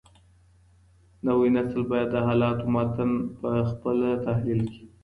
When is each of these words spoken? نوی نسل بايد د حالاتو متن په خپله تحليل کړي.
نوی 1.25 1.49
نسل 1.55 1.81
بايد 1.89 2.07
د 2.11 2.15
حالاتو 2.27 2.65
متن 2.73 3.11
په 3.39 3.49
خپله 3.69 4.09
تحليل 4.27 4.61
کړي. 4.71 4.85